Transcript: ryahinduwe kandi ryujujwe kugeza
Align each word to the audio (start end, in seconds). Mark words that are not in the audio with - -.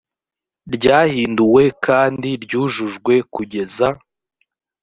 ryahinduwe 0.75 1.63
kandi 1.85 2.29
ryujujwe 2.43 3.13
kugeza 3.33 3.87